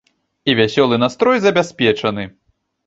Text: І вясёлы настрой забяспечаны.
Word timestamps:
І 0.51 0.55
вясёлы 0.61 0.95
настрой 1.05 1.37
забяспечаны. 1.47 2.23